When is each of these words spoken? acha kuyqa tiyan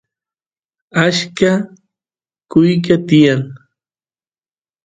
acha 1.05 1.51
kuyqa 2.51 2.95
tiyan 3.07 3.41